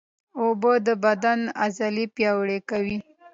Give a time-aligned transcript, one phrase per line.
[0.39, 2.97] اوبه د بدن عضلې پیاوړې کوي